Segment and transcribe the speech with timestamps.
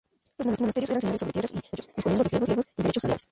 [0.39, 3.19] Los monasterios eran señores sobre tierras y vasallos, disponiendo de siervos y derechos señoriales.